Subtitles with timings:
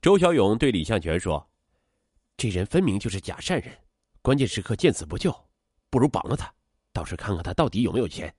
[0.00, 1.46] 周小勇对李向全说
[2.38, 3.70] ：“这人分明就是假善人，
[4.22, 5.30] 关键时刻见死不救，
[5.90, 6.50] 不如绑了他，
[6.90, 8.34] 到时看看他到底有没有钱。”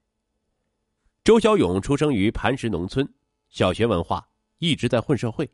[1.23, 3.07] 周小勇出生于磐石农村，
[3.49, 4.27] 小学文化，
[4.57, 5.47] 一直在混社会。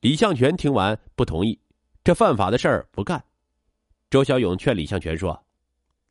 [0.00, 1.60] 李向全听完不同意，
[2.02, 3.22] 这犯法的事儿不干。
[4.08, 5.44] 周小勇劝李向全说：“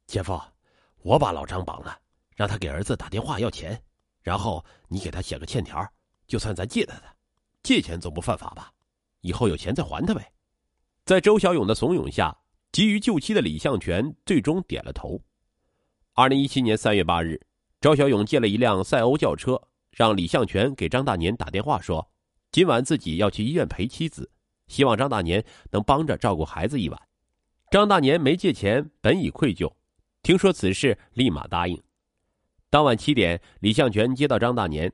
[0.05, 0.39] 姐夫，
[1.01, 1.99] 我把老张绑了，
[2.35, 3.81] 让他给儿子打电话要钱，
[4.21, 5.83] 然后你给他写个欠条，
[6.27, 7.15] 就算咱借他的，
[7.63, 8.71] 借钱总不犯法吧？
[9.21, 10.31] 以后有钱再还他呗。”
[11.05, 12.37] 在周小勇的怂恿下，
[12.71, 15.19] 急于救妻的李向全最终点了头。
[16.13, 17.39] 二零一七年三月八日，
[17.81, 19.59] 周小勇借了一辆赛欧轿车，
[19.91, 22.11] 让李向全给张大年打电话说
[22.51, 24.29] ：“今晚自己要去医院陪妻子，
[24.67, 27.01] 希望张大年能帮着照顾孩子一晚。”
[27.71, 29.71] 张大年没借钱，本已愧疚，
[30.21, 31.81] 听说此事，立马答应。
[32.69, 34.91] 当晚七点，李向全接到张大年，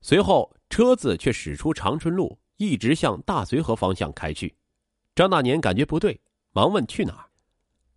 [0.00, 4.56] 随后车子却驶出长春路，一直向大绥河方向开去。
[5.14, 6.20] 张大年感觉不对，
[6.52, 7.26] 忙问去哪儿。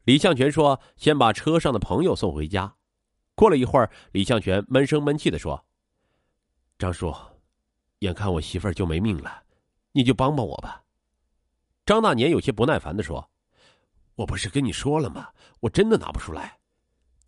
[0.05, 2.75] 李向全说：“先把车上的朋友送回家。”
[3.35, 5.65] 过了一会儿，李向全闷声闷气的说
[6.79, 7.13] ：“张叔，
[7.99, 9.43] 眼看我媳妇儿就没命了，
[9.91, 10.83] 你就帮帮我吧。”
[11.85, 13.29] 张大年有些不耐烦的说。
[14.15, 15.29] 我不是跟你说了吗？
[15.61, 16.59] 我真的拿不出来。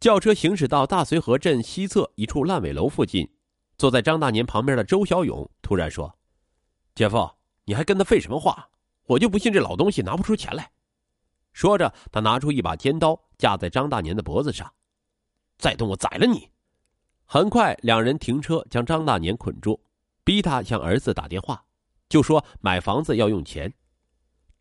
[0.01, 3.31] 轿车行驶到大绥河镇西侧一处烂尾楼附近，
[3.77, 6.13] 坐在张大年旁边的周小勇突然说
[7.01, 7.27] ：“姐夫，
[7.65, 8.69] 你还跟他废什么话？
[9.07, 10.69] 我就不信这老东西拿不出钱来。”
[11.51, 14.71] 说着，他拿出一把尖刀架在张大年的脖子上
[15.57, 16.47] ：“再动我宰了你！”
[17.25, 19.83] 很快，两人停车将张大年捆住，
[20.23, 21.65] 逼他向儿子打电话，
[22.07, 23.73] 就说买房子要用钱。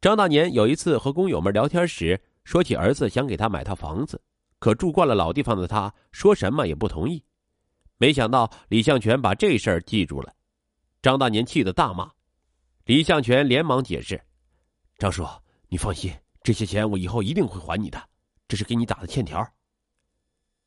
[0.01, 4.19] 张大年有一次和工友们聊天时，说起儿子想给他买套房子，
[4.59, 7.23] 可住惯了老地方的他，说什么也不同意。
[7.99, 10.33] 没想到李向全把这事儿记住了，
[11.03, 12.11] 张大年气得大骂。
[12.91, 14.21] 李向全连忙解释
[14.99, 15.25] ：“张叔，
[15.69, 18.03] 你放心，这些钱我以后一定会还你的，
[18.49, 19.49] 这是给你打的欠条。”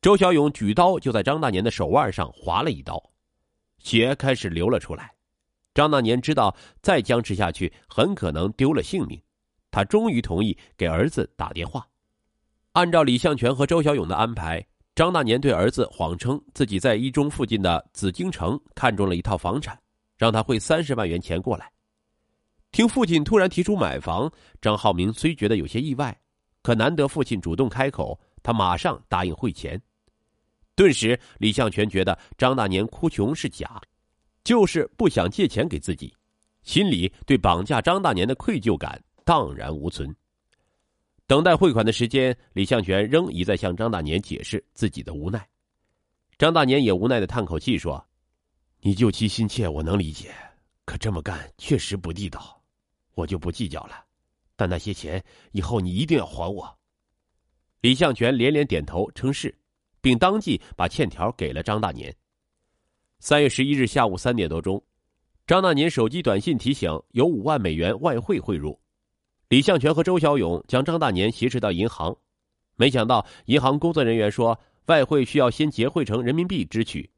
[0.00, 2.98] 周小勇举刀就在张大年的手腕上划了一刀，
[3.76, 5.12] 血开始流了出来。
[5.74, 9.20] 张大年知道再僵持下去很可能丢了性命，
[9.70, 11.86] 他终于同意给儿子打电话。
[12.72, 19.78] 按照李向全和周小勇的安排，张大年对儿子谎称自己在一中附近的紫京城看中了一套房产，
[20.16, 21.70] 让他汇三十万元钱过来。
[22.74, 24.28] 听父亲突然提出买房，
[24.60, 26.20] 张浩明虽觉得有些意外，
[26.60, 29.80] 可难得父亲主动开口，他马上答应汇钱。
[30.74, 33.80] 顿时，李向全觉得张大年哭穷是假。
[34.42, 36.12] 就是不想借钱给自己，
[36.64, 40.12] 心里对绑架张大年的愧疚感荡然无存。
[41.28, 45.48] 等待汇款的时间，李向全仍一再向张大年解释自己的无奈。
[46.38, 48.04] 张大年也无奈的叹口气说
[48.82, 50.34] ：“你救妻心切，我能理解，
[50.84, 52.60] 可这么干确实不地道，
[53.14, 54.04] 我就不计较了。
[54.56, 56.78] 但那些钱以后你一定要还我。”
[57.80, 59.54] 李向全连连点头称是，
[60.00, 62.14] 并当即把欠条给了张大年。
[63.18, 64.82] 三月十一日下午三点多钟，
[65.46, 68.78] 张大年手机短信提醒有五万美元外汇汇入。
[69.48, 72.16] 李向全和周小勇将张大年挟持到银行，
[72.76, 77.10] 没想到银行工作人员说外汇需要先结汇成人民币支取，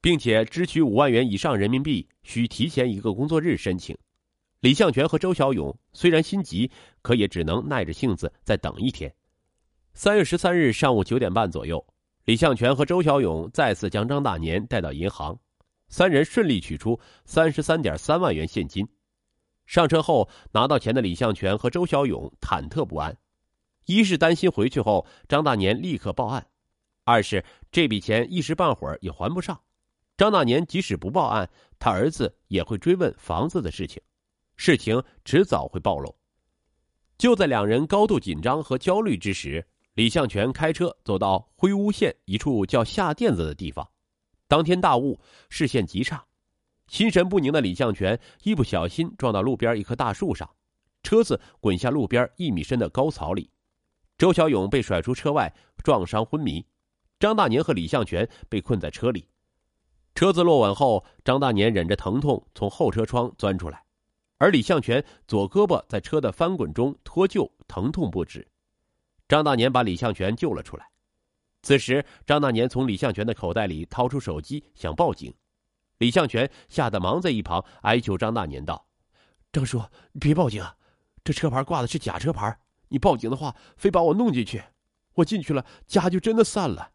[0.00, 3.96] 并且支取五万元以上人民币需提前一个工作日申请。
[4.64, 6.70] 李向全和周小勇虽然心急，
[7.02, 9.14] 可也只能耐着性子再等一天。
[9.92, 11.86] 三月十三日上午九点半左右，
[12.24, 15.38] 李向全和周小勇再次将张大年带到银行。
[15.88, 18.88] 三人顺利取出三十三点三万元现金，
[19.66, 23.14] 上车后拿到钱的李向全和周小勇忐忑不安，
[23.84, 26.46] 一是担心回去后张大年立刻报案，
[27.04, 29.60] 二是这笔钱一时半会儿也还不上，
[30.16, 34.02] 张大年即使不报案，他儿子也会追问房子的事情，
[34.56, 36.14] 事情迟早会暴露。
[37.16, 43.88] 就在两人高度紧张和焦虑之时，李向全开车走到灰屋县一处叫下甸子的地方。
[44.48, 46.24] 当天大雾，视线极差，
[46.88, 50.48] 心神不宁的李向全一不小心撞到路边一棵大树上，
[51.02, 53.50] 车子滚下路边一米深的高草里，
[54.18, 56.66] 周小勇被甩出车外，撞伤昏迷，
[57.18, 59.28] 张大年和李向全被困在车里。
[60.14, 63.84] 车子落稳后，张大年忍着疼痛从后车窗钻出来，
[64.38, 68.46] 而李向全左胳膊在车的翻滚中脱臼，疼痛不止。
[69.28, 70.86] 张大年把李向全救了出来。
[71.62, 75.32] 此时，张大年从李向全的口袋里掏出手机，想报警。
[75.98, 78.86] 李向全吓得忙在一旁哀求张大年道
[79.52, 79.82] ：“张叔，
[80.20, 80.62] 别报警，
[81.22, 82.58] 这车牌挂的是假车牌，
[82.88, 84.62] 你报警的话，非把我弄进去，
[85.14, 86.90] 我进去了，家就真的散了。”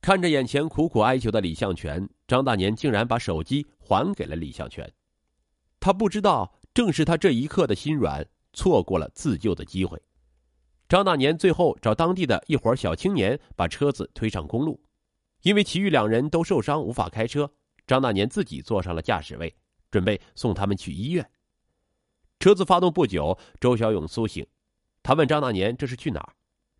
[0.00, 4.92] 看着眼前苦苦哀求的李向全，张大年竟然把手机还给了李向全。
[5.80, 10.02] 他不知道正是他这一刻的心软，错过了自救的机会。
[10.88, 14.82] 张大年最后找当地的一伙小青年把车子推上公路，
[15.42, 17.52] 因为其余两人都受伤无法开车，
[17.86, 19.56] 张大年自己坐上了驾驶位，
[19.90, 21.28] 准备送他们去医院。
[22.38, 24.46] 车子发动不久，周小勇苏醒，
[25.02, 26.34] 他问张大年这是去哪儿？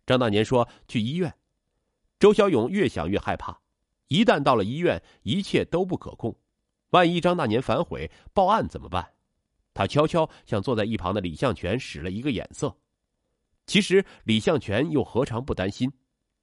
[0.05, 1.33] 张大年说去医院。
[2.19, 3.59] 周小勇越想越害怕，
[4.07, 6.37] 一旦到了医院，一切都不可控，
[6.97, 9.13] 万一张大年反悔报案怎么办？
[9.75, 12.75] 他悄悄向坐在一旁的李向全使了一个眼色。
[13.67, 15.93] 其实李向全又何尝不担心？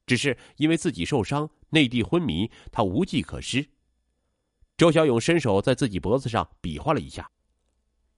[0.06, 3.70] 只是因为自己受伤，内地昏迷，他无计可施。
[4.76, 7.28] 周小勇伸手在自己脖子上比划了一下，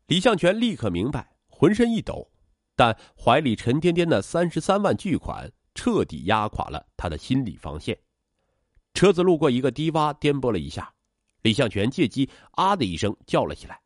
[0.08, 2.30] 李向全立刻明白，浑身一抖，
[2.74, 7.98] 但怀里沉甸甸的三十三万巨款彻底压垮了他的心理防线。
[8.92, 10.92] 车子路过一个低洼，颠簸了一下，
[11.46, 13.80] 李向全借机啊的一声叫了起来，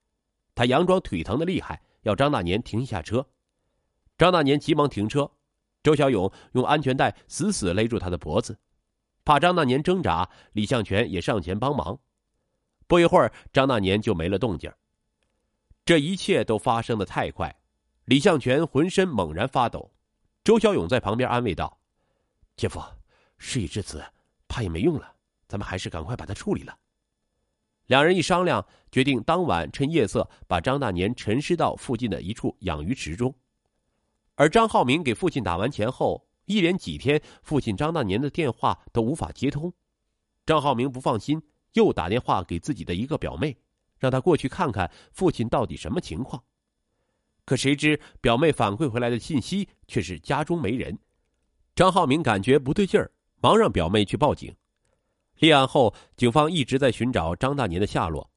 [0.55, 3.23] 他佯装腿疼的厉害，要张大年停一下车。
[4.17, 5.31] 张大年急忙停车，
[5.83, 8.59] 周小勇用安全带死死勒住他的脖子，
[9.27, 11.99] 怕张大年挣扎，李向全也上前帮忙。
[12.87, 14.73] 不一会儿，张大年就没了动静。
[15.85, 17.55] 这一切都发生的太快，
[18.07, 19.93] 李向全浑身猛然发抖。
[20.45, 21.79] 周小勇在旁边安慰道
[22.57, 22.81] ：“姐夫，
[23.37, 24.03] 事已至此，
[24.49, 25.15] 怕也没用了，
[25.47, 26.75] 咱们还是赶快把他处理了。”
[27.91, 33.35] 两人一商量，决定当晚趁夜色把张大年沉尸到附近的一处养鱼池中。
[34.37, 39.73] 而张浩明给父亲打完钱后，一连几天，父亲张大年的电话都无法接通。
[40.47, 41.43] 张浩明不放心，
[41.73, 43.57] 又打电话给自己的一个表妹，
[43.99, 46.41] 让他过去看看父亲到底什么情况。
[47.45, 50.97] 可谁知表妹反馈回来的信息却是家中没人。
[51.75, 53.11] 张浩明感觉不对劲儿，
[53.41, 54.55] 忙让表妹去报警。
[55.41, 58.31] 立案后，警方一直在寻找张大年的下落。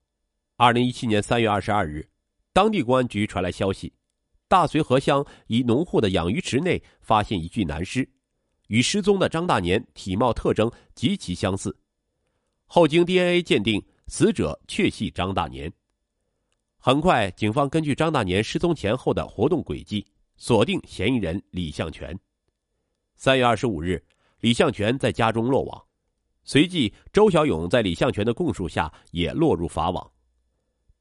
[0.56, 2.08] 二零一七年三月二十二日，
[2.54, 3.94] 当地公安局传来消息。
[4.48, 8.10] 大绥河乡一农户的养鱼池内发现一具男尸，
[8.68, 11.78] 与失踪的张大年体貌特征极其相似。
[12.66, 15.70] 后经 DNA 鉴定，死者确系张大年。
[16.78, 20.08] 很快，警方根据张大年失踪前后的活动轨迹，
[20.38, 22.18] 锁定嫌疑人李向全。
[23.18, 24.02] 三月二十五日，
[24.40, 25.84] 李向全在家中落网，
[26.44, 30.12] 随即周小勇在李向全的供述下也落入法网。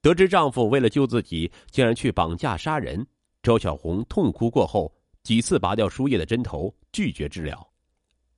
[0.00, 3.06] 得知丈夫为了救自己，竟然去绑架杀人。
[3.42, 4.92] 周小红痛哭过后，
[5.22, 7.68] 几次拔掉输液的针头，拒绝治疗。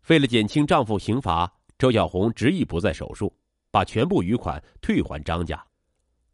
[0.08, 3.34] 为了减轻丈夫刑罚，周小红执意不再手术，
[3.70, 5.62] 把全部余款退还张家。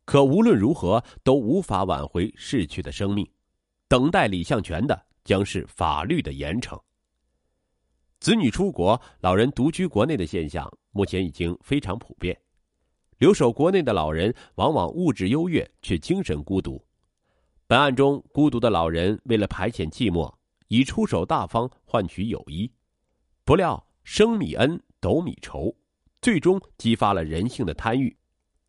[0.04, 3.28] 可无论如何都无法挽回逝去的生命，
[3.86, 6.76] 等待李向全的将是法律的严惩。
[8.20, 12.38] 子女出国，老人独居国内的现象目前已经非常普遍。
[13.16, 16.84] 留守国内的老人往往物质优越，却精神孤独。
[17.66, 20.30] 本案中，孤独的老人为了排遣寂寞，
[20.68, 22.70] 以出手大方换取友谊，
[23.42, 25.74] 不料升米恩，斗米仇，
[26.20, 28.14] 最终激发了人性的贪欲，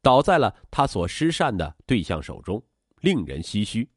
[0.01, 2.63] 倒在了他所施善的对象手中，
[3.01, 3.89] 令人唏嘘。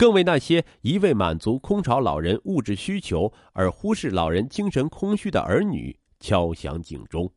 [0.00, 7.30] 更为那些一味满足空巢老人物质需求而忽视老人精神空虚的儿女敲响警钟。